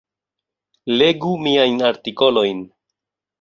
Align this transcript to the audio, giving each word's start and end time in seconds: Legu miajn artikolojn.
Legu 1.01 1.33
miajn 1.43 1.77
artikolojn. 1.91 2.65